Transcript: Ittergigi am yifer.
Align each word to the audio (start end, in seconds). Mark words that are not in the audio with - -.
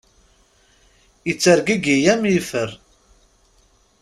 Ittergigi 1.31 1.97
am 2.13 2.21
yifer. 2.31 2.69